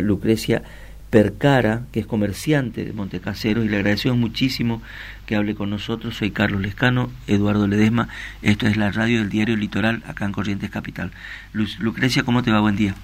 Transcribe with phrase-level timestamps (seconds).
[0.00, 0.62] Lucrecia
[1.10, 4.82] Percara, que es comerciante de Montecaseros, y le agradecemos muchísimo
[5.24, 6.16] que hable con nosotros.
[6.16, 8.08] Soy Carlos Lescano, Eduardo Ledesma.
[8.42, 11.12] Esto es la radio del diario Litoral, acá en Corrientes Capital.
[11.52, 12.60] Lucrecia, ¿cómo te va?
[12.60, 12.94] Buen día.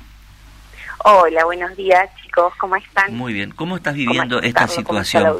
[1.04, 3.14] Hola, buenos días chicos, ¿cómo están?
[3.16, 5.36] Muy bien, ¿cómo estás viviendo esta situación?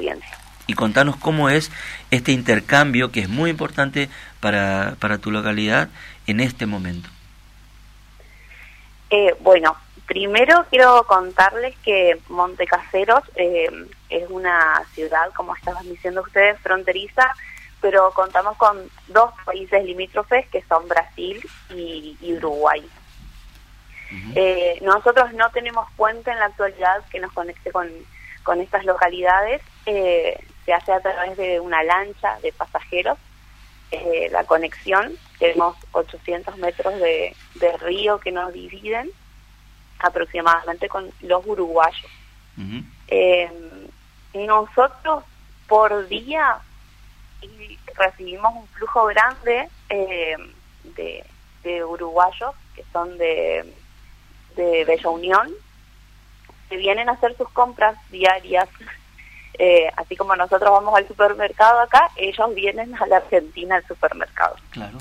[0.67, 1.71] Y contanos cómo es
[2.11, 4.09] este intercambio que es muy importante
[4.41, 5.89] para, para tu localidad
[6.27, 7.09] en este momento.
[9.11, 13.69] Eh, bueno, primero quiero contarles que Montecaseros eh,
[14.09, 17.35] es una ciudad, como estaban diciendo ustedes, fronteriza,
[17.81, 22.89] pero contamos con dos países limítrofes que son Brasil y Uruguay.
[24.35, 27.89] Eh, nosotros no tenemos puente en la actualidad que nos conecte con,
[28.43, 29.63] con estas localidades.
[29.87, 33.19] Eh, se hace a través de una lancha de pasajeros.
[33.91, 37.35] Eh, la conexión, tenemos 800 metros de,
[37.81, 39.11] río que nos dividen
[40.05, 42.11] aproximadamente con los uruguayos.
[44.35, 45.25] nosotros
[45.69, 46.59] por día
[47.97, 51.25] recibimos un flujo grande de,
[51.63, 53.73] de uruguayos que son de
[54.57, 55.51] de Bella Unión,
[56.69, 58.69] que vienen a hacer sus compras diarias.
[59.59, 64.57] Eh, así como nosotros vamos al supermercado acá, ellos vienen a la Argentina al supermercado.
[64.71, 64.97] Claro.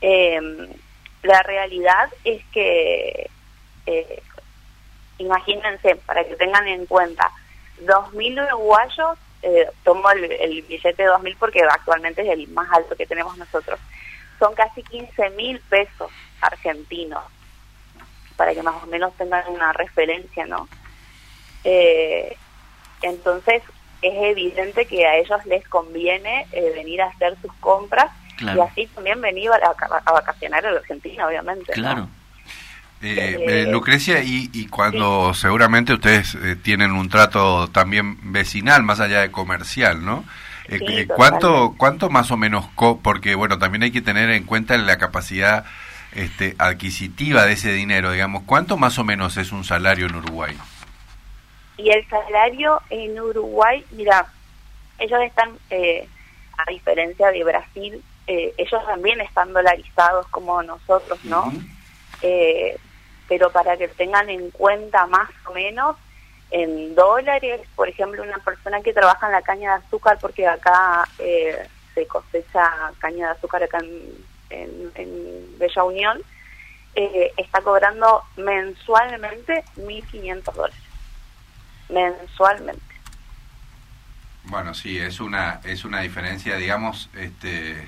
[0.00, 0.40] Eh,
[1.22, 3.30] la realidad es que,
[3.86, 4.22] eh,
[5.18, 7.30] imagínense, para que tengan en cuenta,
[7.84, 9.18] 2.000 uruguayos,
[9.84, 13.78] tomo el, el, billete de 2.000 porque actualmente es el más alto que tenemos nosotros,
[14.38, 17.22] son casi 15.000 pesos argentinos
[18.36, 20.68] para que más o menos tengan una referencia, ¿no?
[21.64, 22.36] Eh,
[23.02, 23.62] entonces
[24.02, 28.86] es evidente que a ellos les conviene eh, venir a hacer sus compras y así
[28.88, 31.72] también venir a, vacacionar a la Argentina, obviamente.
[31.72, 32.08] Claro.
[33.02, 40.04] Eh, Lucrecia, y, cuando seguramente ustedes tienen un trato también vecinal, más allá de comercial,
[40.04, 40.24] ¿no?
[41.14, 42.66] ¿cuánto, ¿Cuánto más o menos,
[43.02, 45.64] porque bueno, también hay que tener en cuenta la capacidad
[46.16, 50.56] este, adquisitiva de ese dinero, digamos, ¿cuánto más o menos es un salario en Uruguay?
[51.76, 54.26] Y el salario en Uruguay, mira,
[54.98, 56.08] ellos están, eh,
[56.56, 61.52] a diferencia de Brasil, eh, ellos también están dolarizados como nosotros, ¿no?
[62.22, 62.78] Eh,
[63.28, 65.96] pero para que tengan en cuenta más o menos,
[66.50, 71.08] en dólares, por ejemplo, una persona que trabaja en la caña de azúcar, porque acá
[71.16, 76.22] se cosecha caña de azúcar acá en en, Bella Unión,
[76.94, 80.82] eh, está cobrando mensualmente 1.500 dólares.
[81.88, 82.82] Mensualmente.
[84.44, 87.86] Bueno, sí, es una, es una diferencia, digamos, este,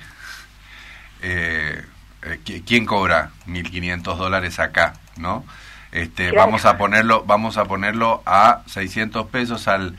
[1.21, 1.85] eh,
[2.23, 5.45] eh ¿quién cobra 1.500 dólares acá, no?
[5.91, 9.97] Este, vamos a ponerlo, vamos a ponerlo a 600 pesos al,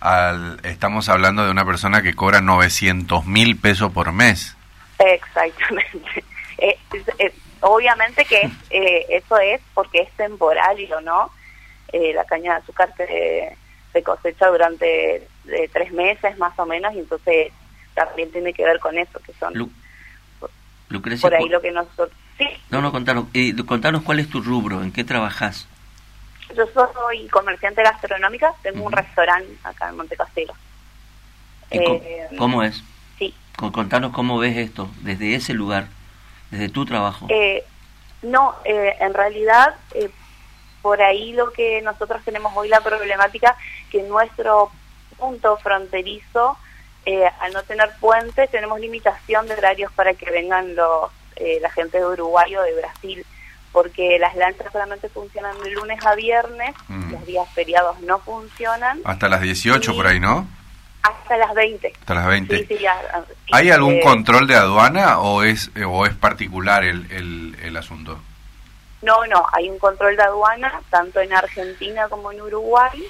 [0.00, 4.56] al, estamos hablando de una persona que cobra 900 mil pesos por mes.
[4.98, 6.24] Exactamente.
[6.62, 11.30] Eh, obviamente que eh, eso es porque es temporal y o no.
[11.90, 13.56] Eh, la caña de azúcar se,
[13.94, 17.50] se cosecha durante de tres meses más o menos y entonces
[17.94, 19.72] también tiene que ver con eso, que son
[20.90, 22.10] Lucrecia, por ahí lo que nosotros...
[22.36, 22.46] Sí.
[22.70, 23.26] No, no, contanos,
[23.66, 25.66] contanos cuál es tu rubro, en qué trabajas.
[26.54, 30.52] Yo soy comerciante gastronómica, tengo un restaurante acá en Monte Castelo.
[32.36, 32.82] ¿Cómo es?
[33.72, 35.88] Contanos cómo ves esto desde ese lugar,
[36.50, 37.26] desde tu trabajo.
[37.28, 37.62] Eh,
[38.22, 40.10] no, eh, en realidad, eh,
[40.80, 43.56] por ahí lo que nosotros tenemos hoy la problemática,
[43.90, 44.70] que nuestro
[45.18, 46.56] punto fronterizo,
[47.40, 51.10] al no tener puentes, tenemos limitación de horarios para que vengan los
[51.62, 53.24] la gente de Uruguay o de Brasil,
[53.72, 57.12] porque las lanchas solamente funcionan de lunes a viernes, mm.
[57.12, 59.00] los días feriados no funcionan.
[59.04, 60.46] Hasta las 18 por ahí, ¿no?
[61.02, 61.92] Hasta las 20.
[62.00, 62.68] Hasta las 20.
[63.52, 68.20] ¿Hay algún eh, control de aduana o es, o es particular el, el, el, asunto?
[69.00, 73.02] No, no, hay un control de aduana tanto en Argentina como en Uruguay.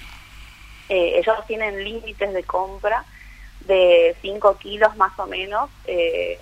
[0.88, 3.04] Eh, ellos tienen límites de compra
[3.70, 6.38] de 5 kilos más o menos eh,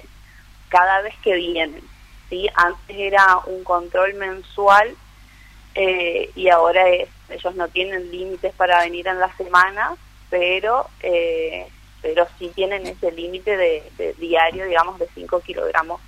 [0.68, 1.82] cada vez que vienen.
[2.28, 2.48] ¿sí?
[2.54, 4.96] Antes era un control mensual
[6.34, 9.96] y ahora es, ellos no tienen límites para venir en la semana
[10.30, 11.66] pero eh,
[12.00, 16.00] pero sí tienen ese límite de, diario, digamos, de 5 kilogramos.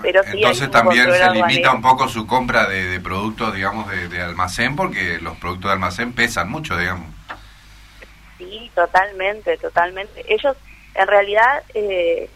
[0.00, 5.18] Pero Entonces también se limita un poco su compra de, productos, digamos, de, almacén, porque
[5.20, 7.06] los productos de almacén pesan mucho, digamos.
[8.40, 10.24] Sí, totalmente, totalmente.
[10.32, 10.56] Ellos,
[10.94, 12.30] en realidad, eh,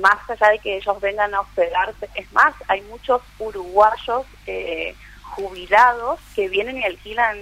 [0.00, 6.18] más allá de que ellos vengan a hospedarse, es más, hay muchos uruguayos eh, jubilados
[6.34, 7.38] que vienen y alquilan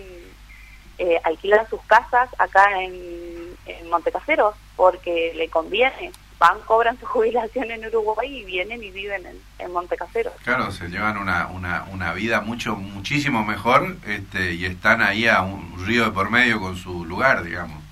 [0.99, 6.11] eh, alquilan sus casas acá en, en Montecaseros porque le conviene.
[6.41, 10.33] Van, cobran su jubilación en Uruguay y vienen y viven en, en Montecaseros.
[10.43, 15.43] Claro, se llevan una, una, una vida mucho muchísimo mejor este, y están ahí a
[15.43, 17.88] un río de por medio con su lugar, digamos.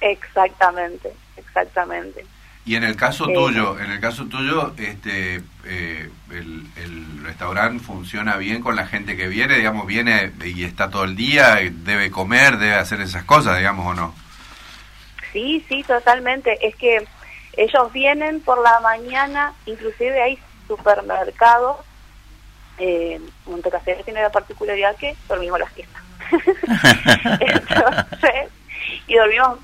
[0.00, 2.24] Exactamente, exactamente.
[2.68, 8.36] Y en el caso tuyo, en el caso tuyo, este, eh, el, el restaurante funciona
[8.36, 12.58] bien con la gente que viene, digamos, viene y está todo el día, debe comer,
[12.58, 14.14] debe hacer esas cosas, digamos, o no.
[15.32, 16.58] Sí, sí, totalmente.
[16.60, 17.06] Es que
[17.56, 21.78] ellos vienen por la mañana, inclusive hay supermercados.
[22.76, 23.18] Eh,
[24.04, 26.02] tiene la particularidad que dormimos las fiestas.
[27.40, 28.50] Entonces,
[29.08, 29.58] y dormimos,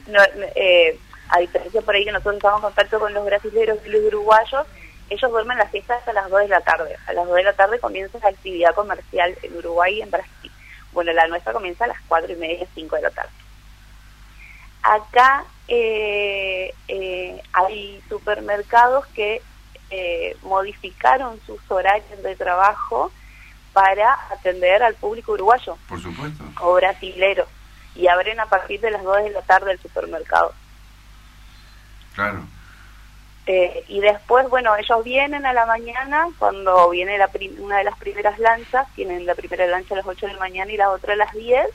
[0.56, 0.98] eh,
[1.28, 4.66] a diferencia por ahí que nosotros estamos en contacto con los brasileños y los uruguayos,
[5.10, 6.96] ellos duermen las fiestas hasta las 2 de la tarde.
[7.06, 10.50] A las 2 de la tarde comienza la actividad comercial en Uruguay y en Brasil.
[10.92, 13.30] Bueno, la nuestra comienza a las 4 y media, 5 de la tarde.
[14.82, 19.42] Acá eh, eh, hay supermercados que
[19.90, 23.10] eh, modificaron sus horarios de trabajo
[23.72, 25.76] para atender al público uruguayo.
[25.88, 26.44] Por supuesto.
[26.60, 27.46] O brasilero.
[27.94, 30.52] Y abren a partir de las 2 de la tarde el supermercado.
[32.14, 32.44] Claro.
[33.46, 37.98] Eh, y después, bueno, ellos vienen a la mañana, cuando viene la una de las
[37.98, 41.12] primeras lanchas, tienen la primera lancha a las 8 de la mañana y la otra
[41.12, 41.68] a las 10,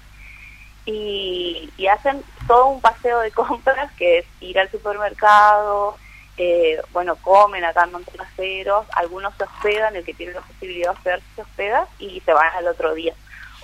[0.85, 5.95] y, y hacen todo un paseo de compras, que es ir al supermercado,
[6.41, 10.97] eh, bueno, comen acá en Montecaseros, algunos se hospedan, el que tiene la posibilidad de
[10.97, 13.13] hospedarse se hospeda y se van al otro día.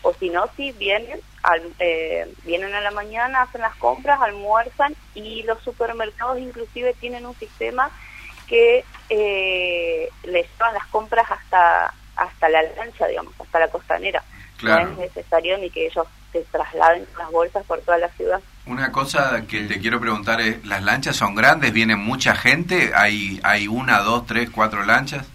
[0.08, 4.96] O si no, si vienen, al, eh, vienen a la mañana, hacen las compras, almuerzan
[5.16, 7.90] y los supermercados inclusive tienen un sistema
[8.46, 14.24] que eh, les llevan las compras hasta hasta la lancha, digamos, hasta la costanera.
[14.58, 14.86] Claro.
[14.86, 18.40] No es necesario ni que ellos se trasladen con las bolsas por toda la ciudad.
[18.68, 21.74] Una cosa que te quiero preguntar es, ¿las lanchas son grandes?
[21.74, 22.92] ¿Viene mucha gente?
[22.96, 25.28] ¿Hay, hay una, dos, tres, cuatro lanchas?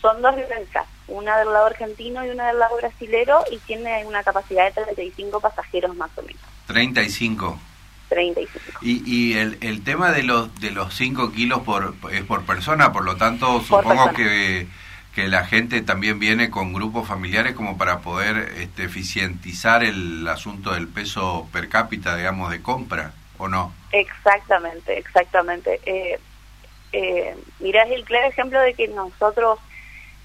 [0.00, 4.22] Son dos lanchas, una del lado argentino y una del lado brasilero, y tiene una
[4.22, 6.42] capacidad de 35 pasajeros más o menos.
[6.66, 7.58] 35.
[8.08, 8.78] 35.
[8.82, 12.92] Y, y el, el tema de los de los 5 kilos por, es por persona,
[12.92, 14.66] por lo tanto supongo que,
[15.14, 20.72] que la gente también viene con grupos familiares como para poder este, eficientizar el asunto
[20.72, 23.72] del peso per cápita, digamos, de compra, ¿o no?
[23.92, 25.80] Exactamente, exactamente.
[25.84, 26.18] Eh,
[26.92, 29.58] eh, es el claro ejemplo de que nosotros,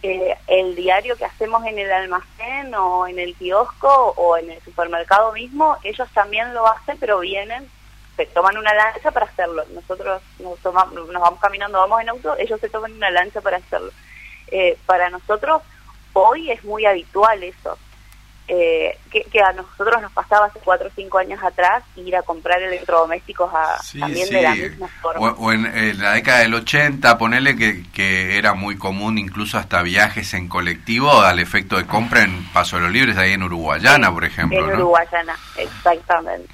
[0.03, 4.61] eh, el diario que hacemos en el almacén o en el kiosco o en el
[4.61, 7.67] supermercado mismo, ellos también lo hacen, pero vienen,
[8.15, 9.63] se toman una lancha para hacerlo.
[9.73, 13.57] Nosotros nos, tomamos, nos vamos caminando, vamos en auto, ellos se toman una lancha para
[13.57, 13.91] hacerlo.
[14.49, 15.61] Eh, para nosotros
[16.13, 17.77] hoy es muy habitual eso.
[18.49, 22.21] Eh, que, que, a nosotros nos pasaba hace cuatro o cinco años atrás ir a
[22.21, 24.35] comprar electrodomésticos a, Sí, también sí.
[24.35, 25.31] de la misma forma.
[25.31, 29.57] O, o en, en la década del 80, ponele que, que era muy común incluso
[29.57, 33.43] hasta viajes en colectivo al efecto de compra en Paso de los Libres, ahí en
[33.43, 34.57] Uruguayana, por ejemplo.
[34.59, 34.73] En ¿no?
[34.75, 36.53] Uruguayana, exactamente.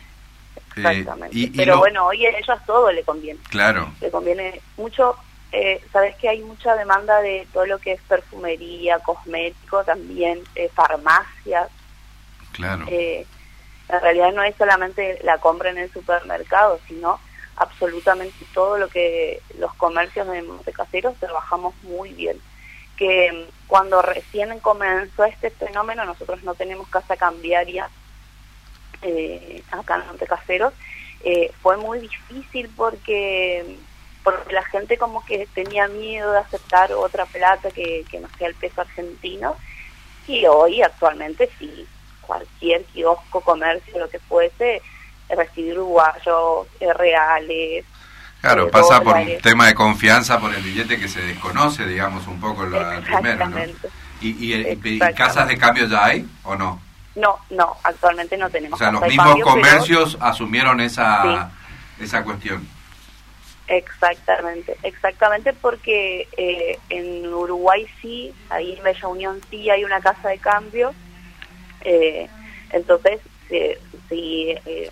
[0.75, 1.37] Eh, Exactamente.
[1.37, 3.39] y- y Pero lo- bueno, hoy a ellos todo le conviene.
[3.49, 5.15] Claro, Le conviene mucho.
[5.51, 10.71] Eh, Sabes que hay mucha demanda de todo lo que es perfumería, cosmético, también eh,
[10.73, 11.69] farmacias.
[12.53, 12.85] Claro.
[12.87, 13.25] Eh,
[13.89, 17.19] en realidad no es solamente la compra en el supermercado, sino
[17.57, 22.37] absolutamente todo lo que los comercios de Montecaseros trabajamos muy bien.
[22.97, 27.89] Que mm, cuando recién comenzó este fenómeno, nosotros no tenemos casa cambiaria
[29.01, 30.73] eh, acá en Montecaseros,
[31.23, 33.77] eh, fue muy difícil porque
[34.23, 38.47] porque la gente como que tenía miedo de aceptar otra plata que, que no sea
[38.47, 39.57] el peso argentino
[40.27, 41.85] y hoy actualmente sí
[42.27, 44.81] cualquier kiosco, comercio, lo que fuese,
[45.29, 47.85] recibir uruguayos, eh, reales.
[48.41, 52.27] Claro, eh, pasa por un tema de confianza por el billete que se desconoce, digamos,
[52.27, 53.45] un poco lo al primero.
[54.21, 56.81] ¿Y, y, y- casas de cambio ya hay o no?
[57.15, 58.77] No, no, actualmente no tenemos.
[58.79, 61.51] O sea, los mismos cambio, pero- comercios asumieron esa,
[61.99, 62.67] esa cuestión.
[63.67, 70.27] Exactamente, exactamente porque eh, en Uruguay sí, ahí en Bella Unión sí hay una casa
[70.29, 70.93] de cambio,
[71.83, 72.29] eh,
[72.71, 73.57] entonces si,
[74.09, 74.91] si, eh,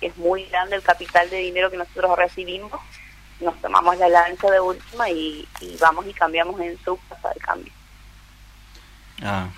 [0.00, 2.72] es muy grande el capital de dinero que nosotros recibimos,
[3.40, 7.40] nos tomamos la lancha de última y, y vamos y cambiamos en su casa de
[7.40, 7.72] cambio.
[9.22, 9.48] Ah,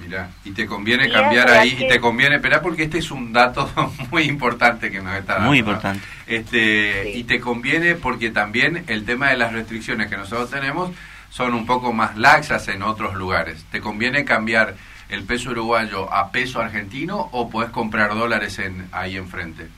[0.00, 3.32] Mira, y te conviene Sí, cambiar ahí, y te conviene, esperar porque este es un
[3.32, 3.68] dato
[4.10, 5.48] muy importante que nos está dando.
[5.48, 5.66] muy ¿no?
[5.70, 6.04] importante.
[6.26, 7.18] Este, Sí.
[7.20, 10.90] Y te conviene porque también el tema de las restricciones que nosotros tenemos
[11.30, 13.64] son un poco más laxas en otros lugares.
[13.70, 14.76] Te conviene cambiar
[15.08, 19.68] el peso uruguayo a peso argentino o puedes comprar dólares en, ahí enfrente?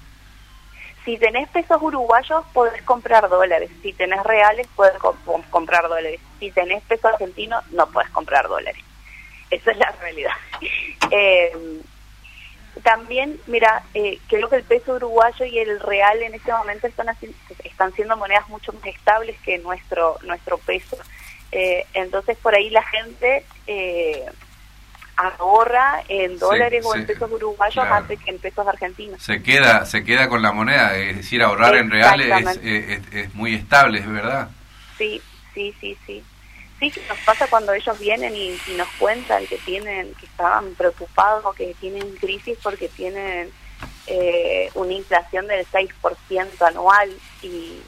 [1.04, 3.70] Si tenés pesos uruguayos, podés comprar dólares.
[3.82, 4.98] Si tenés reales, puedes
[5.50, 6.20] comprar dólares.
[6.38, 8.84] Si tenés peso argentino, no puedes comprar dólares.
[9.50, 10.34] Esa es la realidad.
[11.12, 11.80] Eh,
[12.84, 17.08] también, mira, eh, creo que el peso uruguayo y el real en este momento están,
[17.64, 20.96] están siendo monedas mucho más estables que nuestro, nuestro peso.
[21.52, 24.24] Eh, entonces, por ahí la gente eh,
[25.20, 29.22] ahorra en dólares o en pesos uruguayos antes que en pesos argentinos.
[29.22, 33.54] Se queda, se queda con la moneda, es decir, ahorrar en reales es, es, muy
[33.54, 34.48] estable, es verdad.
[34.96, 35.20] Sí,
[35.54, 36.24] sí, sí, sí.
[36.78, 41.54] Sí, que nos pasa cuando ellos vienen y, nos cuentan que tienen, que estaban preocupados,
[41.54, 43.50] que tienen crisis porque tienen
[44.06, 47.10] eh, una inflación del 6% anual
[47.42, 47.80] y,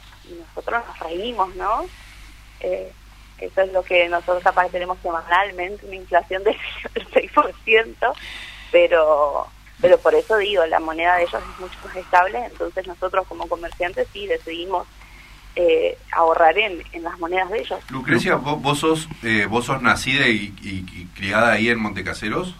[0.47, 1.85] nosotros nos reímos, ¿no?
[2.61, 2.91] Eh,
[3.45, 6.57] eso es lo que nosotros capaz tenemos semanalmente, una inflación del
[6.95, 8.13] 6%,
[8.71, 9.47] pero
[9.83, 13.49] pero por eso digo, la moneda de ellos es mucho más estable, entonces nosotros como
[13.49, 14.87] comerciantes sí decidimos
[15.57, 17.79] eh, ahorrar en, en, las monedas de ellos.
[17.89, 20.51] Lucrecia, ¿vos, sos, eh, vos sos nacida y,
[21.15, 22.55] criada ahí en Montecaseros?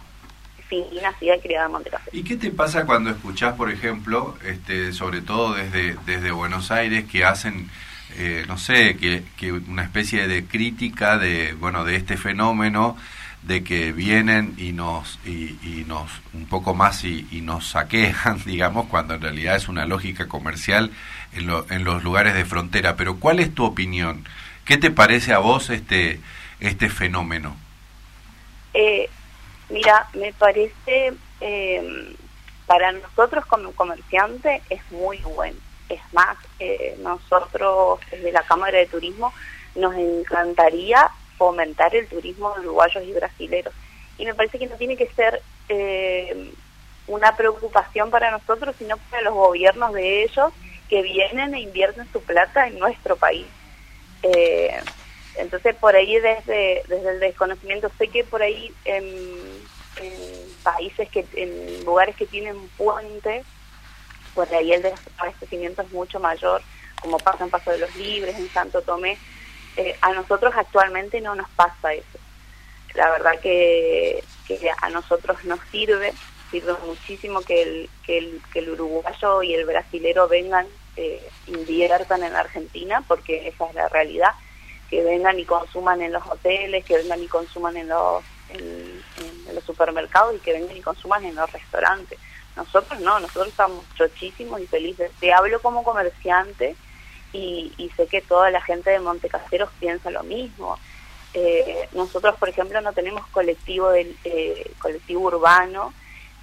[0.68, 2.14] Sí, nacida y criada en Montecaseros.
[2.14, 7.06] ¿Y qué te pasa cuando escuchás, por ejemplo, este, sobre todo desde, desde Buenos Aires,
[7.10, 7.70] que hacen
[8.16, 12.96] eh, no sé, que, que, una especie de crítica de, bueno, de este fenómeno
[13.42, 19.14] de que vienen y nos, y, nos un poco más y, nos saquean, digamos, cuando
[19.14, 20.90] en realidad es una lógica comercial
[21.32, 22.96] en, en los lugares de frontera.
[22.96, 24.24] Pero ¿cuál es tu opinión?
[24.64, 26.20] ¿Qué te parece a vos este,
[26.60, 27.56] este fenómeno?
[28.72, 29.08] Eh,
[29.68, 32.16] mira, me parece, eh,
[32.66, 38.86] para nosotros como comerciante es muy bueno es más, eh, nosotros desde la Cámara de
[38.86, 39.32] Turismo
[39.74, 43.74] nos encantaría fomentar el turismo de uruguayos y brasileros.
[44.18, 46.52] Y me parece que no tiene que ser eh,
[47.06, 50.52] una preocupación para nosotros, sino para los gobiernos de ellos
[50.88, 53.46] que vienen e invierten su plata en nuestro país.
[54.22, 54.80] Eh,
[55.36, 59.04] entonces, por ahí desde, desde el desconocimiento, sé que por ahí en,
[60.00, 60.12] en
[60.62, 63.44] países, que en lugares que tienen puentes,
[64.34, 66.62] por ahí el desabastecimiento es mucho mayor,
[67.00, 69.18] como pasa en Paso de los Libres, en Santo Tomé.
[69.76, 72.18] Eh, a nosotros actualmente no nos pasa eso.
[72.94, 74.22] La verdad que,
[74.82, 76.12] a nosotros nos sirve,
[76.50, 82.22] sirve muchísimo que el, que el, que el uruguayo y el brasilero vengan, eh, inviertan
[82.22, 84.32] en Argentina, porque esa es la realidad,
[84.90, 89.02] que vengan y consuman en los hoteles, que vengan y consuman en los, en
[89.52, 92.18] los supermercados y que vengan y consuman en los restaurantes
[92.56, 95.10] nosotros no, nosotros estamos chochísimos y felices.
[95.20, 96.76] Te hablo como comerciante
[97.32, 100.78] y, sé que toda la gente de Montecaseros piensa lo mismo.
[101.34, 105.92] Eh, nosotros, por ejemplo, no tenemos colectivo del eh, colectivo urbano,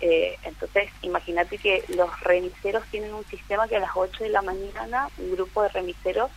[0.01, 4.41] eh, entonces imagínate que los remiseros tienen un sistema que a las 8 de la
[4.41, 6.31] mañana un grupo de remiseros,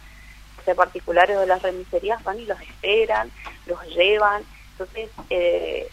[0.67, 3.31] de particulares de las remiserías, van y los esperan,
[3.67, 4.45] los llevan.
[4.73, 5.89] Entonces, eh,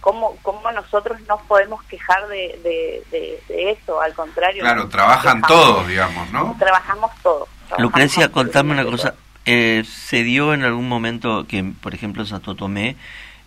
[0.00, 2.58] ¿cómo, cómo nosotros no podemos quejar de,
[3.10, 4.00] de, eso?
[4.00, 4.62] Al contrario.
[4.62, 6.56] Claro, trabajan todos, digamos, ¿no?
[6.58, 7.48] Trabajamos todos.
[7.78, 9.14] Lucrecia, contame una cosa.
[9.44, 12.96] Eh, ¿Se dio en algún momento que, por ejemplo, en Santo Tomé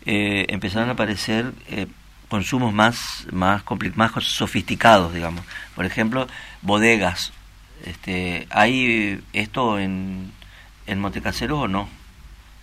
[0.05, 1.87] eh, empezaron a aparecer eh,
[2.29, 3.63] consumos más, más,
[3.95, 5.45] más sofisticados, digamos?
[5.75, 6.27] Por ejemplo,
[6.61, 7.33] bodegas.
[7.83, 10.31] Este, ¿Hay esto en,
[10.87, 11.89] en Montecasero o no?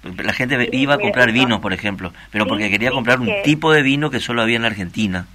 [0.03, 3.83] La gente iba a comprar vino, por ejemplo, pero porque quería comprar un tipo de
[3.83, 5.27] vino que solo había en la Argentina.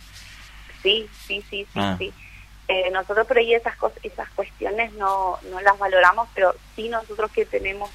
[0.82, 1.96] Sí, sí, sí, sí, ah.
[2.00, 2.12] sí.
[2.68, 7.32] Eh, nosotros por ahí esas cosas, esas cuestiones no, no las valoramos, pero sí nosotros
[7.32, 7.92] que tenemos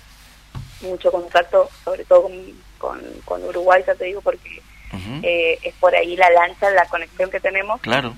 [0.83, 2.31] mucho contacto, sobre todo
[2.79, 4.62] con, con, Uruguay, ya te digo, porque
[5.23, 7.81] eh, es por ahí la lancha, la conexión que tenemos.
[7.81, 8.15] Claro.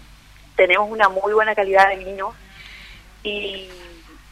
[0.55, 2.35] Tenemos una muy buena calidad de vino
[3.23, 3.69] y,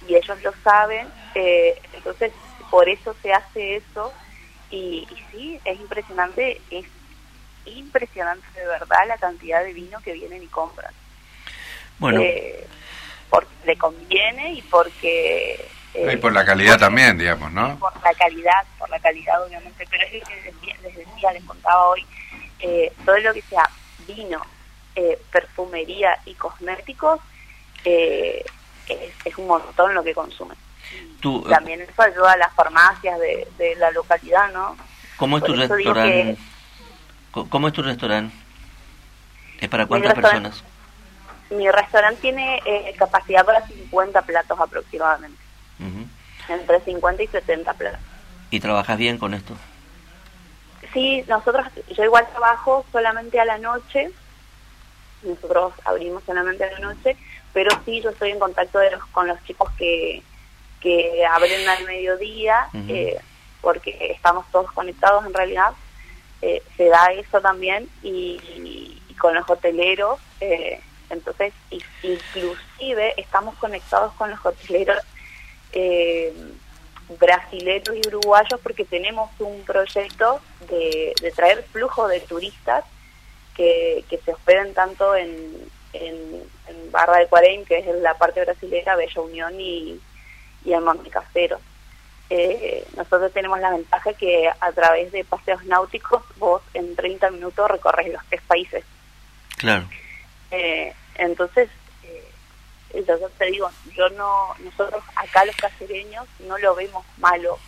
[0.07, 2.33] y ellos lo saben, eh, entonces
[2.71, 4.13] por eso se hace eso
[4.71, 6.87] y, sí, es impresionante, es
[7.67, 10.93] impresionante de verdad la cantidad de vino que vienen y compran.
[11.99, 12.21] Bueno.
[12.23, 12.67] Eh,
[13.29, 15.69] porque le conviene y porque...
[15.95, 17.79] y por la calidad también, digamos, ¿no?
[17.79, 20.35] Por la calidad, por la calidad obviamente, pero es que
[20.83, 22.05] les decía, les, contaba hoy,
[22.61, 23.69] eh, todo lo que sea
[24.07, 24.41] vino,
[24.97, 27.21] eh, perfumería y cosméticos,
[27.85, 28.45] es,
[29.25, 30.57] es un montón lo que consumen.
[30.93, 34.77] Eh, también eso ayuda a las farmacias de, la localidad, ¿no?
[35.17, 36.37] ¿Cómo es tu restaurante?
[37.31, 38.35] ¿Cómo es tu restaurante?
[39.61, 40.65] ¿Es para cuántas personas?
[41.51, 45.41] Mi restaurante tiene eh, capacidad para 50 platos aproximadamente.
[46.49, 48.01] Entre 50 y 70 platos.
[48.51, 49.57] ¿Y trabajas bien con esto?
[50.93, 51.67] sí, nosotros,
[51.97, 54.11] yo igual trabajo solamente a la noche,
[55.23, 57.17] nosotros abrimos solamente a la noche,
[57.53, 60.23] pero sí yo estoy en contacto de los, con los chicos que,
[60.81, 63.19] que abren al mediodía, eh,
[63.61, 65.73] porque estamos todos conectados en realidad,
[66.43, 68.41] eh, se da eso también, y,
[69.19, 74.97] con los hoteleros, eh, entonces inclusive estamos conectados con los hoteleros
[75.73, 76.33] eh,
[77.19, 82.85] brasileños y uruguayos porque tenemos un proyecto de, traer flujo de turistas
[83.55, 86.49] que, que se hospeden tanto en, en,
[86.91, 90.01] Barra de Cuarén, que es la parte brasilera, Bella Unión y,
[90.65, 91.61] y en Montecasero.
[92.33, 97.69] Eh, nosotros tenemos la ventaja que a través de paseos náuticos vos en 30 minutos
[97.69, 98.85] recorres los tres países.
[99.57, 99.89] Claro.
[100.53, 101.69] Eh, entonces,
[102.05, 103.05] eh,
[103.37, 107.59] te digo, yo no, nosotros acá los casereños no lo vemos malo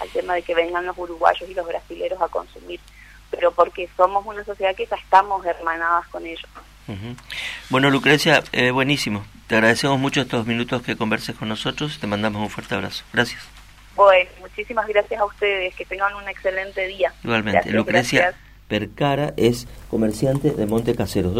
[0.00, 2.80] al tema de que vengan los uruguayos y los brasileros a consumir,
[3.30, 6.48] pero porque somos una sociedad que ya estamos hermanadas con ellos.
[7.70, 9.24] Bueno, Lucrecia, eh, buenísimo.
[9.46, 11.98] Te agradecemos mucho estos minutos que converses con nosotros.
[11.98, 13.04] Te mandamos un fuerte abrazo.
[13.12, 13.42] Gracias.
[13.94, 15.74] Pues muchísimas gracias a ustedes.
[15.74, 17.12] Que tengan un excelente día.
[17.22, 17.70] Igualmente.
[17.70, 18.34] Lucrecia
[18.68, 21.34] Percara es comerciante de Monte Caseros.